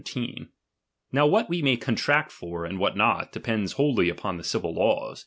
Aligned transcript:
Now 1.11 1.27
what 1.27 1.47
we 1.47 1.61
may 1.61 1.77
contract 1.77 2.31
for, 2.31 2.65
and 2.65 2.79
what 2.79 2.97
not, 2.97 3.31
depends 3.31 3.73
wholly 3.73 4.09
upon 4.09 4.37
the 4.37 4.43
civil 4.43 4.73
laws. 4.73 5.19